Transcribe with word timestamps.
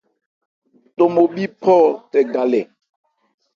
Tobhobhî 0.95 1.45
phɔ 1.61 1.75
tɛ 2.11 2.19
galɛ. 2.33 2.61